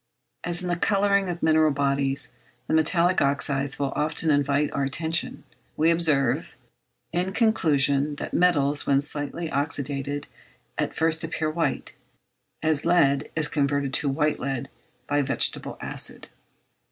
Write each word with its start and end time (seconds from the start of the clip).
As 0.43 0.63
in 0.63 0.67
the 0.67 0.75
colouring 0.75 1.27
of 1.27 1.43
mineral 1.43 1.69
bodies 1.69 2.31
the 2.65 2.73
metallic 2.73 3.17
oxydes 3.21 3.77
will 3.77 3.93
often 3.95 4.31
invite 4.31 4.71
our 4.71 4.81
attention, 4.81 5.43
we 5.77 5.91
observe, 5.91 6.57
in 7.13 7.33
conclusion, 7.33 8.15
that 8.15 8.33
metals, 8.33 8.87
when 8.87 8.99
slightly 8.99 9.47
oxydated, 9.51 10.25
at 10.75 10.95
first 10.95 11.23
appear 11.23 11.51
white, 11.51 11.95
as 12.63 12.83
lead 12.83 13.29
is 13.35 13.47
converted 13.47 13.93
to 13.93 14.09
white 14.09 14.39
lead 14.39 14.71
by 15.05 15.21
vegetable 15.21 15.77
acid. 15.79 16.29